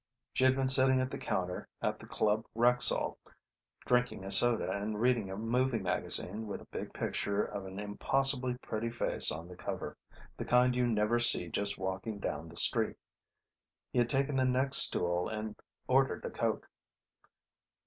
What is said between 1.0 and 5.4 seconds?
the counter at the Club Rexall, drinking a soda and reading a